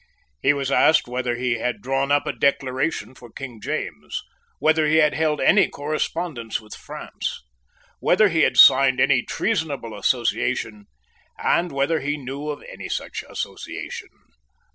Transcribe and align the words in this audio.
He 0.41 0.51
was 0.51 0.71
asked 0.71 1.07
whether 1.07 1.35
he 1.35 1.59
had 1.59 1.79
drawn 1.79 2.11
up 2.11 2.25
a 2.25 2.33
Declaration 2.33 3.13
for 3.13 3.29
King 3.31 3.61
James, 3.61 4.23
whether 4.57 4.87
he 4.87 4.95
had 4.95 5.13
held 5.13 5.39
any 5.39 5.67
correspondence 5.69 6.59
with 6.59 6.73
France, 6.73 7.43
whether 7.99 8.27
he 8.29 8.41
had 8.41 8.57
signed 8.57 8.99
any 8.99 9.21
treasonable 9.21 9.95
association, 9.95 10.87
and 11.37 11.71
whether 11.71 11.99
he 11.99 12.17
knew 12.17 12.49
of 12.49 12.63
any 12.63 12.89
such 12.89 13.23
association. 13.29 14.09